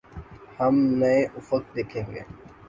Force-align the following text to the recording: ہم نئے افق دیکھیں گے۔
ہم 0.59 0.75
نئے 0.99 1.19
افق 1.37 1.63
دیکھیں 1.75 2.05
گے۔ 2.11 2.21